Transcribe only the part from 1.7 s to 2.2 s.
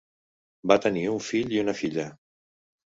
filla.